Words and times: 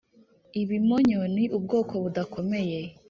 ibimonyo 0.61 1.21
ni 1.35 1.45
ubwoko 1.57 1.93
budakomeye, 2.03 2.79